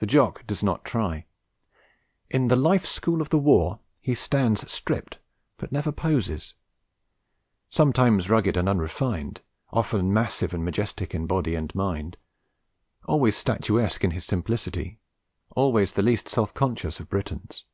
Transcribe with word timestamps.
The 0.00 0.06
Jock 0.06 0.44
does 0.44 0.64
not 0.64 0.84
try. 0.84 1.24
In 2.28 2.48
the 2.48 2.56
life 2.56 2.84
school 2.84 3.22
of 3.22 3.28
the 3.28 3.38
war 3.38 3.78
he 4.00 4.12
stands 4.12 4.68
stripped, 4.68 5.18
but 5.56 5.70
never 5.70 5.92
poses; 5.92 6.54
sometimes 7.70 8.28
rugged 8.28 8.56
and 8.56 8.68
unrefined; 8.68 9.40
often 9.70 10.12
massive 10.12 10.52
and 10.52 10.64
majestic 10.64 11.14
in 11.14 11.28
body 11.28 11.54
and 11.54 11.72
mind; 11.76 12.16
always 13.04 13.36
statuesque 13.36 14.02
in 14.02 14.10
his 14.10 14.24
simplicity, 14.24 14.98
always 15.50 15.92
the 15.92 16.02
least 16.02 16.28
self 16.28 16.52
conscious 16.54 16.98
of 16.98 17.08
Britons. 17.08 17.64